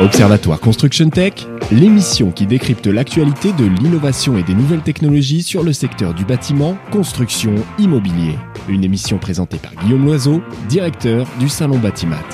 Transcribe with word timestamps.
Observatoire 0.00 0.60
Construction 0.60 1.10
Tech, 1.10 1.34
l'émission 1.70 2.30
qui 2.30 2.46
décrypte 2.46 2.86
l'actualité 2.86 3.52
de 3.52 3.66
l'innovation 3.66 4.38
et 4.38 4.42
des 4.42 4.54
nouvelles 4.54 4.80
technologies 4.80 5.42
sur 5.42 5.62
le 5.62 5.74
secteur 5.74 6.14
du 6.14 6.24
bâtiment, 6.24 6.78
construction, 6.90 7.54
immobilier. 7.78 8.36
Une 8.70 8.82
émission 8.82 9.18
présentée 9.18 9.58
par 9.58 9.74
Guillaume 9.74 10.06
Loiseau, 10.06 10.40
directeur 10.70 11.26
du 11.38 11.50
Salon 11.50 11.76
Batimat. 11.76 12.24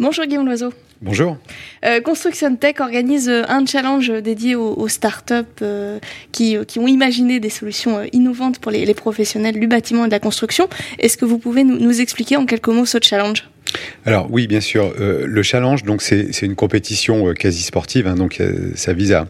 Bonjour 0.00 0.24
Guillaume 0.24 0.46
Loiseau. 0.46 0.72
Bonjour. 1.00 1.36
Euh, 1.84 2.00
Construction 2.00 2.56
Tech 2.56 2.80
organise 2.80 3.28
euh, 3.28 3.44
un 3.48 3.64
challenge 3.64 4.10
dédié 4.10 4.56
aux, 4.56 4.88
startups 4.88 5.62
euh, 5.62 6.00
qui, 6.32 6.58
ont 6.78 6.86
imaginé 6.88 7.38
des 7.38 7.48
solutions 7.48 8.02
innovantes 8.12 8.58
pour 8.58 8.72
les, 8.72 8.92
professionnels 8.92 9.60
du 9.60 9.68
bâtiment 9.68 10.04
et 10.04 10.08
de 10.08 10.12
la 10.12 10.18
construction. 10.18 10.68
Est-ce 10.98 11.16
que 11.16 11.24
vous 11.24 11.38
pouvez 11.38 11.62
nous 11.62 12.00
expliquer 12.00 12.36
en 12.36 12.44
quelques 12.44 12.68
mots 12.68 12.86
ce 12.86 12.98
challenge? 13.00 13.49
Alors 14.06 14.28
oui, 14.30 14.46
bien 14.46 14.60
sûr. 14.60 14.92
Euh, 14.98 15.26
le 15.26 15.42
challenge, 15.42 15.84
donc 15.84 16.02
c'est 16.02 16.42
une 16.42 16.54
compétition 16.54 17.28
euh, 17.28 17.34
quasi 17.34 17.62
sportive, 17.62 18.06
hein, 18.06 18.14
donc 18.14 18.40
euh, 18.40 18.70
ça 18.74 18.92
vise 18.92 19.12
à, 19.12 19.26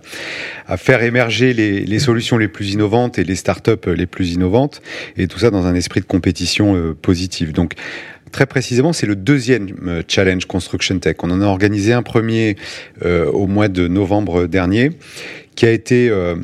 faire 0.77 1.03
émerger 1.03 1.53
les, 1.53 1.98
solutions 1.98 2.39
les 2.39 2.47
plus 2.47 2.73
innovantes 2.73 3.19
et 3.19 3.25
les 3.25 3.34
startups 3.34 3.73
les 3.87 4.07
plus 4.07 4.33
innovantes, 4.33 4.83
et 5.17 5.27
tout 5.27 5.39
ça 5.39 5.51
dans 5.51 5.67
un 5.67 5.75
esprit 5.75 6.01
de 6.01 6.07
compétition 6.07 6.95
positive. 7.03 7.53
Donc 7.53 7.75
Très 8.33 8.47
précisément, 8.47 8.93
c'est 8.93 9.07
le 9.07 9.16
deuxième 9.16 10.02
challenge 10.09 10.47
Construction 10.47 10.98
Tech. 10.98 11.16
On 11.23 11.30
en 11.30 11.41
a 11.43 11.47
organisé 11.47 11.93
un 11.93 12.02
premier 12.02 12.56
au 13.05 13.47
mois 13.47 13.69
de 13.69 13.89
novembre 13.89 14.47
dernier 14.47 14.91
qui 15.61 15.66
a 15.66 15.73
été 15.73 16.09
euh, 16.09 16.37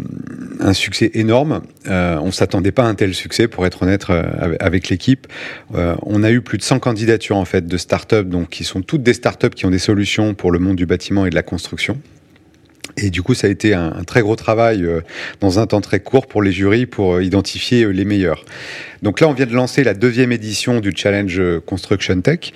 un 0.61 0.75
succès 0.75 1.11
énorme. 1.15 1.63
Euh, 1.87 2.19
on 2.21 2.31
s'attendait 2.31 2.71
pas 2.71 2.83
à 2.83 2.87
un 2.87 2.95
tel 2.95 3.15
succès, 3.15 3.49
pour 3.49 3.65
être 3.65 3.83
honnête 3.83 4.05
euh, 4.11 4.57
avec 4.61 4.91
l'équipe. 4.91 5.27
Euh, 5.75 5.97
on 6.03 6.23
a 6.23 6.31
eu 6.31 6.41
plus 6.41 6.59
de 6.59 6.63
100 6.63 6.81
candidatures 6.81 7.37
en 7.37 7.45
fait 7.45 7.67
de 7.67 7.77
startups, 7.77 8.25
donc 8.25 8.51
qui 8.51 8.65
sont 8.65 8.83
toutes 8.83 9.03
des 9.03 9.15
startups 9.15 9.49
qui 9.49 9.65
ont 9.65 9.71
des 9.71 9.79
solutions 9.79 10.35
pour 10.35 10.53
le 10.53 10.59
monde 10.59 10.77
du 10.77 10.85
bâtiment 10.85 11.25
et 11.25 11.31
de 11.31 11.35
la 11.35 11.43
construction. 11.43 11.99
Et 12.99 13.11
du 13.11 13.23
coup, 13.23 13.35
ça 13.35 13.47
a 13.47 13.51
été 13.51 13.75
un, 13.75 14.05
très 14.07 14.23
gros 14.23 14.37
travail 14.37 14.85
euh, 14.85 15.01
dans 15.41 15.59
un 15.59 15.67
temps 15.67 15.83
très 15.83 16.01
court 16.01 16.27
pour 16.27 16.43
les 16.43 16.53
jurys 16.53 16.87
pour 16.87 17.17
euh, 17.17 17.23
identifier 17.23 17.85
euh, 17.85 17.91
les 17.91 18.07
meilleurs. 18.07 18.45
Donc 19.03 19.21
là, 19.21 19.29
on 19.29 19.35
vient 19.35 19.47
de 19.47 19.53
lancer 19.53 19.85
la 19.85 19.93
deuxième 19.93 20.33
édition 20.33 20.81
du 20.81 20.93
Challenge 20.97 21.61
Construction 21.67 22.21
Tech. 22.23 22.53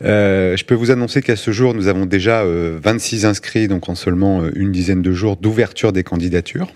je 0.00 0.64
peux 0.64 0.74
vous 0.74 0.92
annoncer 0.92 1.22
qu'à 1.22 1.34
ce 1.34 1.50
jour, 1.50 1.74
nous 1.74 1.88
avons 1.88 2.06
déjà 2.06 2.44
26 2.44 3.26
inscrits, 3.26 3.66
donc 3.66 3.88
en 3.88 3.96
seulement 3.96 4.42
une 4.54 4.70
dizaine 4.70 5.02
de 5.02 5.12
jours 5.12 5.36
d'ouverture 5.36 5.92
des 5.92 6.04
candidatures. 6.04 6.72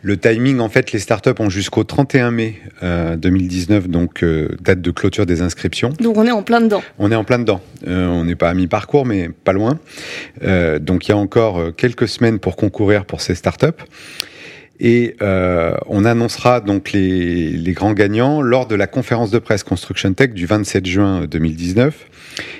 Le 0.00 0.16
timing, 0.16 0.60
en 0.60 0.68
fait, 0.68 0.92
les 0.92 1.00
startups 1.00 1.40
ont 1.40 1.50
jusqu'au 1.50 1.82
31 1.82 2.30
mai 2.30 2.60
2019, 2.82 3.84
euh, 3.84 3.88
donc 3.88 4.22
euh, 4.22 4.56
date 4.60 4.80
de 4.80 4.90
clôture 4.92 5.26
des 5.26 5.42
inscriptions. 5.42 5.92
Donc 6.00 6.16
on 6.16 6.24
est 6.24 6.30
en 6.30 6.42
plein 6.42 6.60
dedans. 6.60 6.82
On 6.98 7.10
est 7.10 7.16
en 7.16 7.24
plein 7.24 7.40
dedans. 7.40 7.60
Euh, 7.86 8.06
on 8.06 8.24
n'est 8.24 8.36
pas 8.36 8.48
à 8.48 8.54
mi-parcours, 8.54 9.06
mais 9.06 9.28
pas 9.28 9.52
loin. 9.52 9.78
donc 10.80 11.08
il 11.08 11.10
y 11.10 11.12
a 11.12 11.16
encore 11.16 11.74
quelques 11.76 12.08
semaines 12.08 12.38
pour 12.38 12.56
concourir 12.56 13.04
pour 13.06 13.20
ces 13.20 13.34
startups. 13.34 13.66
Et 14.80 15.16
on 15.20 16.04
annoncera 16.04 16.60
donc 16.60 16.92
les, 16.92 17.72
grands 17.72 17.92
gagnants 17.92 18.40
lors 18.42 18.66
de 18.66 18.74
la 18.74 18.86
conférence 18.86 19.30
de 19.30 19.38
presse 19.38 19.62
Construction 19.62 20.12
Tech 20.12 20.30
du 20.30 20.46
27 20.46 20.86
juin 20.86 21.26
2019. 21.26 22.06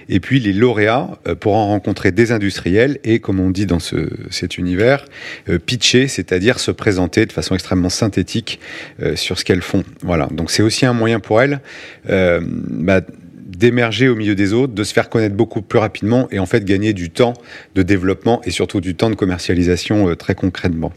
Et 0.09 0.21
puis 0.21 0.41
les 0.41 0.53
lauréats 0.53 1.19
euh, 1.27 1.35
pourront 1.35 1.67
rencontrer 1.67 2.13
des 2.13 2.33
industriels 2.33 2.99
et, 3.05 3.21
comme 3.21 3.41
on 3.41 3.51
dit 3.51 3.67
dans 3.67 3.79
ce, 3.79 4.09
cet 4.31 4.59
univers, 4.59 5.05
euh, 5.49 5.59
pitcher, 5.59 6.09
c'est-à-dire 6.09 6.59
se 6.59 6.71
présenter 6.71 7.27
de 7.27 7.33
façon 7.33 7.55
extrêmement 7.55 7.91
synthétique 7.91 8.61
euh, 9.03 9.17
sur 9.17 9.39
ce 9.39 9.45
qu'elles 9.45 9.63
font. 9.63 9.85
Voilà. 10.03 10.29
Donc 10.31 10.51
c'est 10.51 10.63
aussi 10.63 10.87
un 10.87 10.93
moyen 10.93 11.21
pour 11.21 11.41
elles. 11.41 11.61
Bah, 12.09 13.01
d'émerger 13.47 14.09
au 14.09 14.15
milieu 14.15 14.35
des 14.35 14.53
autres, 14.53 14.73
de 14.73 14.85
se 14.85 14.93
faire 14.93 15.09
connaître 15.09 15.35
beaucoup 15.35 15.63
plus 15.63 15.79
rapidement 15.79 16.29
et 16.31 16.39
en 16.39 16.47
fait 16.47 16.65
gagner 16.65 16.93
du 16.93 17.11
temps 17.11 17.35
de 17.75 17.83
développement 17.83 18.41
et 18.45 18.51
surtout 18.51 18.81
du 18.81 18.95
temps 18.95 19.11
de 19.11 19.15
commercialisation 19.17 20.15
très 20.15 20.35
concrètement. 20.35 20.93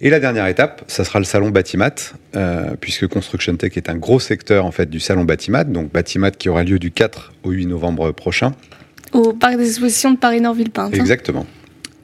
Et 0.00 0.10
la 0.10 0.20
dernière 0.20 0.46
étape, 0.46 0.84
ça 0.88 1.04
sera 1.04 1.18
le 1.18 1.24
salon 1.24 1.50
Batimat, 1.50 1.94
euh, 2.34 2.74
puisque 2.78 3.06
Construction 3.06 3.56
Tech 3.56 3.72
est 3.76 3.88
un 3.88 3.96
gros 3.96 4.20
secteur 4.20 4.66
en 4.66 4.70
fait 4.70 4.90
du 4.90 5.00
salon 5.00 5.24
Batimat, 5.24 5.64
donc 5.64 5.90
Batimat 5.90 6.32
qui 6.32 6.50
aura 6.50 6.64
lieu 6.64 6.78
du 6.78 6.90
4 6.90 7.32
au 7.44 7.50
8 7.50 7.66
novembre 7.66 8.12
prochain. 8.12 8.52
Au 9.12 9.32
parc 9.32 9.56
des 9.56 9.68
expositions 9.68 10.12
de 10.12 10.18
Paris-Nord-Villepinte. 10.18 10.92
Hein. 10.92 11.46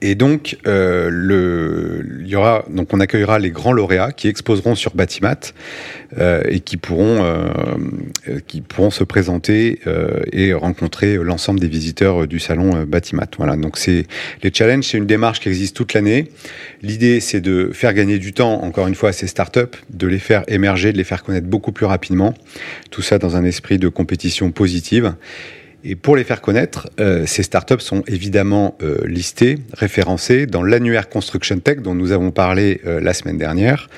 Et 0.04 0.16
donc, 0.16 0.58
euh, 0.66 1.08
le, 1.10 2.04
il 2.20 2.26
y 2.26 2.34
aura, 2.34 2.64
donc 2.68 2.92
on 2.92 2.98
accueillera 2.98 3.38
les 3.38 3.52
grands 3.52 3.72
lauréats 3.72 4.10
qui 4.10 4.26
exposeront 4.26 4.74
sur 4.74 4.96
Batimat 4.96 5.54
euh, 6.18 6.42
et 6.48 6.58
qui 6.58 6.76
pourront, 6.76 7.22
euh, 7.22 8.40
qui 8.48 8.62
pourront 8.62 8.90
se 8.90 9.04
présenter 9.04 9.78
euh, 9.86 10.20
et 10.32 10.54
rencontrer 10.54 11.14
l'ensemble 11.14 11.60
des 11.60 11.68
visiteurs 11.68 12.26
du 12.26 12.40
salon 12.40 12.74
euh, 12.74 12.84
Batimat. 12.84 13.28
Voilà. 13.38 13.56
Donc 13.56 13.78
c'est 13.78 14.06
les 14.42 14.52
challenges, 14.52 14.88
c'est 14.88 14.98
une 14.98 15.06
démarche 15.06 15.38
qui 15.38 15.48
existe 15.48 15.76
toute 15.76 15.94
l'année. 15.94 16.26
L'idée, 16.82 17.20
c'est 17.20 17.40
de 17.40 17.70
faire 17.72 17.94
gagner 17.94 18.18
du 18.18 18.32
temps, 18.32 18.60
encore 18.64 18.88
une 18.88 18.96
fois, 18.96 19.10
à 19.10 19.12
ces 19.12 19.28
startups, 19.28 19.78
de 19.88 20.08
les 20.08 20.18
faire 20.18 20.42
émerger, 20.48 20.92
de 20.92 20.98
les 20.98 21.04
faire 21.04 21.22
connaître 21.22 21.46
beaucoup 21.46 21.70
plus 21.70 21.86
rapidement. 21.86 22.34
Tout 22.90 23.02
ça 23.02 23.18
dans 23.18 23.36
un 23.36 23.44
esprit 23.44 23.78
de 23.78 23.86
compétition 23.86 24.50
positive. 24.50 25.14
Et 25.84 25.96
pour 25.96 26.14
les 26.14 26.22
faire 26.22 26.40
connaître, 26.40 26.88
euh, 27.00 27.26
ces 27.26 27.42
startups 27.42 27.80
sont 27.80 28.02
évidemment 28.06 28.76
euh, 28.82 28.98
listées, 29.04 29.58
référencées 29.72 30.46
dans 30.46 30.62
l'annuaire 30.62 31.08
Construction 31.08 31.58
Tech 31.58 31.78
dont 31.78 31.94
nous 31.94 32.12
avons 32.12 32.30
parlé 32.30 32.80
euh, 32.86 33.00
la 33.00 33.14
semaine 33.14 33.36
dernière, 33.36 33.88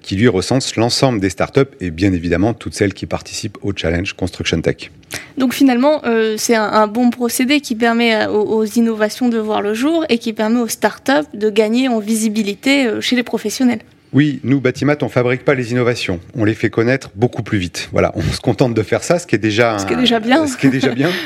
qui 0.00 0.16
lui 0.16 0.28
recense 0.28 0.76
l'ensemble 0.76 1.20
des 1.20 1.30
startups 1.30 1.60
et 1.80 1.90
bien 1.90 2.12
évidemment 2.12 2.54
toutes 2.54 2.74
celles 2.74 2.94
qui 2.94 3.06
participent 3.06 3.58
au 3.62 3.72
challenge 3.74 4.12
Construction 4.12 4.60
Tech. 4.60 4.90
Donc 5.38 5.54
finalement, 5.54 6.02
c'est 6.36 6.56
un, 6.56 6.64
un, 6.64 6.86
bon 6.86 7.10
procédé 7.10 7.60
qui 7.60 7.74
permet 7.74 8.26
aux, 8.26 8.42
aux, 8.42 8.64
innovations 8.64 9.28
de 9.28 9.38
voir 9.38 9.62
le 9.62 9.74
jour 9.74 10.04
et 10.08 10.18
qui 10.18 10.32
permet 10.32 10.60
aux 10.60 10.68
startups 10.68 11.28
de 11.34 11.50
gagner 11.50 11.88
en 11.88 11.98
visibilité 11.98 13.00
chez 13.00 13.14
les 13.16 13.22
professionnels. 13.22 13.80
Oui, 14.14 14.38
nous, 14.44 14.60
Batimat, 14.60 14.96
on 15.02 15.08
fabrique 15.08 15.44
pas 15.44 15.54
les 15.54 15.72
innovations. 15.72 16.20
On 16.36 16.44
les 16.44 16.54
fait 16.54 16.70
connaître 16.70 17.10
beaucoup 17.16 17.42
plus 17.42 17.58
vite. 17.58 17.88
Voilà, 17.90 18.12
on 18.14 18.22
se 18.22 18.40
contente 18.40 18.72
de 18.72 18.82
faire 18.84 19.02
ça, 19.02 19.18
ce 19.18 19.26
qui 19.26 19.34
est 19.34 19.38
déjà, 19.38 19.76
ce 19.80 19.86
qui 19.86 19.92
est 19.92 19.96
déjà 19.96 20.20
bien. 20.20 20.46
Ce 20.46 20.56
qui 20.56 20.68
est 20.68 20.70
déjà 20.70 20.94
bien. 20.94 21.10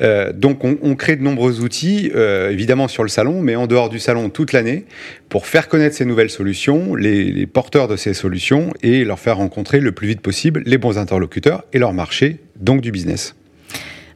Euh, 0.00 0.32
donc, 0.32 0.64
on, 0.64 0.78
on, 0.82 0.94
crée 0.94 1.16
de 1.16 1.22
nombreux 1.22 1.60
outils, 1.60 2.10
euh, 2.14 2.50
évidemment 2.50 2.88
sur 2.88 3.02
le 3.02 3.10
salon, 3.10 3.42
mais 3.42 3.56
en 3.56 3.66
dehors 3.66 3.90
du 3.90 3.98
salon 3.98 4.30
toute 4.30 4.54
l'année, 4.54 4.86
pour 5.28 5.46
faire 5.46 5.68
connaître 5.68 5.94
ces 5.94 6.06
nouvelles 6.06 6.30
solutions, 6.30 6.94
les, 6.94 7.24
les, 7.24 7.46
porteurs 7.46 7.88
de 7.88 7.96
ces 7.96 8.14
solutions, 8.14 8.72
et 8.82 9.04
leur 9.04 9.18
faire 9.18 9.36
rencontrer 9.36 9.80
le 9.80 9.92
plus 9.92 10.08
vite 10.08 10.22
possible 10.22 10.62
les 10.64 10.78
bons 10.78 10.96
interlocuteurs 10.96 11.64
et 11.74 11.78
leur 11.78 11.92
marché, 11.92 12.38
donc 12.58 12.80
du 12.80 12.90
business. 12.90 13.34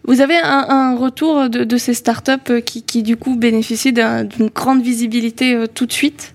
Vous 0.05 0.21
avez 0.21 0.37
un, 0.37 0.67
un 0.69 0.97
retour 0.97 1.51
de, 1.51 1.65
de, 1.65 1.77
ces 1.77 1.93
startups 1.93 2.63
qui, 2.65 2.83
qui, 2.83 3.03
du 3.03 3.17
coup, 3.17 3.37
bénéficient 3.37 3.93
d'une 3.93 4.49
grande 4.55 4.81
visibilité 4.83 5.55
euh, 5.55 5.67
tout 5.67 5.85
de 5.85 5.93
suite? 5.93 6.33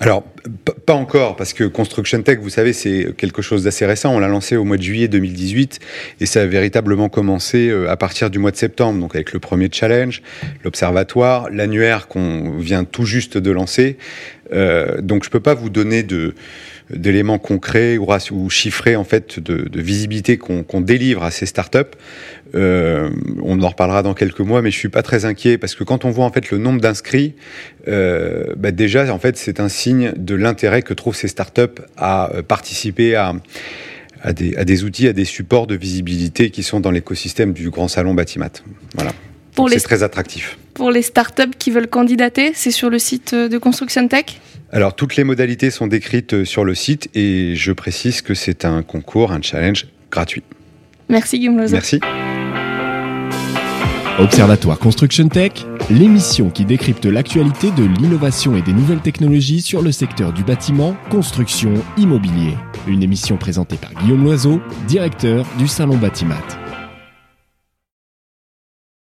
Alors, 0.00 0.24
pas 0.86 0.94
encore, 0.94 1.34
parce 1.34 1.52
que 1.52 1.64
Construction 1.64 2.22
Tech, 2.22 2.38
vous 2.40 2.48
savez, 2.48 2.72
c'est 2.72 3.08
quelque 3.16 3.42
chose 3.42 3.64
d'assez 3.64 3.84
récent. 3.84 4.14
On 4.14 4.20
l'a 4.20 4.28
lancé 4.28 4.56
au 4.56 4.64
mois 4.64 4.76
de 4.76 4.82
juillet 4.82 5.08
2018 5.08 5.80
et 6.20 6.26
ça 6.26 6.42
a 6.42 6.46
véritablement 6.46 7.08
commencé 7.08 7.68
euh, 7.68 7.90
à 7.90 7.96
partir 7.96 8.30
du 8.30 8.38
mois 8.38 8.52
de 8.52 8.56
septembre, 8.56 9.00
donc 9.00 9.16
avec 9.16 9.32
le 9.32 9.40
premier 9.40 9.68
challenge, 9.70 10.22
l'observatoire, 10.64 11.50
l'annuaire 11.50 12.06
qu'on 12.06 12.56
vient 12.58 12.84
tout 12.84 13.04
juste 13.04 13.36
de 13.36 13.50
lancer. 13.50 13.98
Euh, 14.52 15.00
donc, 15.00 15.24
je 15.24 15.30
peux 15.30 15.40
pas 15.40 15.54
vous 15.54 15.70
donner 15.70 16.06
d'éléments 16.90 17.38
concrets 17.38 17.98
ou, 17.98 18.50
chiffrés 18.50 18.96
en 18.96 19.04
fait 19.04 19.40
de, 19.40 19.68
visibilité 19.80 20.38
qu'on 20.38 20.62
qu 20.62 20.80
délivre 20.82 21.22
à 21.24 21.30
ces 21.30 21.46
startups. 21.46 21.78
Euh, 22.54 23.10
on 23.42 23.60
en 23.60 23.68
reparlera 23.68 24.02
dans 24.02 24.14
quelques 24.14 24.40
mois, 24.40 24.62
mais 24.62 24.70
je 24.70 24.78
suis 24.78 24.88
pas 24.88 25.02
très 25.02 25.24
inquiet 25.24 25.58
parce 25.58 25.74
que 25.74 25.84
quand 25.84 26.04
on 26.04 26.10
voit 26.10 26.24
en 26.24 26.30
fait 26.30 26.50
le 26.50 26.58
nombre 26.58 26.80
d'inscrits, 26.80 27.34
euh, 27.88 28.54
bah 28.56 28.70
déjà 28.70 29.12
en 29.12 29.18
fait 29.18 29.36
c'est 29.36 29.58
un 29.58 29.68
signe 29.68 30.12
de 30.16 30.34
l'intérêt 30.36 30.82
que 30.82 30.94
trouvent 30.94 31.16
ces 31.16 31.28
startups 31.28 31.82
à 31.96 32.30
participer 32.46 33.16
à 33.16 33.34
à 34.22 34.32
des, 34.32 34.56
à 34.56 34.64
des, 34.64 34.82
outils, 34.82 35.06
à 35.06 35.12
des 35.12 35.24
supports 35.24 35.66
de 35.66 35.76
visibilité 35.76 36.50
qui 36.50 36.62
sont 36.62 36.80
dans 36.80 36.90
l'écosystème 36.90 37.52
du 37.52 37.70
grand 37.70 37.86
salon 37.86 38.14
Batimat. 38.14 38.50
Voilà. 38.94 39.12
C'est 39.68 39.80
très 39.80 40.02
attractif. 40.02 40.58
Pour 40.74 40.90
les 40.90 41.02
startups 41.02 41.56
qui 41.58 41.70
veulent 41.70 41.88
candidater, 41.88 42.52
c'est 42.54 42.70
sur 42.70 42.90
le 42.90 42.98
site 42.98 43.34
de 43.34 43.58
Construction 43.58 44.06
Tech? 44.08 44.40
Alors, 44.72 44.94
toutes 44.94 45.16
les 45.16 45.24
modalités 45.24 45.70
sont 45.70 45.86
décrites 45.86 46.44
sur 46.44 46.64
le 46.64 46.74
site 46.74 47.08
et 47.14 47.54
je 47.54 47.72
précise 47.72 48.20
que 48.20 48.34
c'est 48.34 48.64
un 48.64 48.82
concours, 48.82 49.32
un 49.32 49.40
challenge 49.40 49.86
gratuit. 50.10 50.42
Merci 51.08 51.38
Guillaume 51.38 51.58
Loza. 51.58 51.76
Merci. 51.76 52.00
Observatoire 54.18 54.78
Construction 54.78 55.28
Tech, 55.28 55.52
l'émission 55.90 56.50
qui 56.50 56.64
décrypte 56.64 57.04
l'actualité 57.04 57.70
de 57.70 57.84
l'innovation 57.84 58.56
et 58.56 58.62
des 58.62 58.72
nouvelles 58.72 59.00
technologies 59.00 59.60
sur 59.60 59.82
le 59.82 59.92
secteur 59.92 60.32
du 60.32 60.42
bâtiment, 60.42 60.96
construction, 61.10 61.74
immobilier. 61.96 62.54
Une 62.88 63.02
émission 63.02 63.36
présentée 63.36 63.76
par 63.76 63.92
Guillaume 64.02 64.24
Loiseau, 64.24 64.60
directeur 64.88 65.44
du 65.58 65.68
Salon 65.68 65.96
Batimat. 65.96 66.65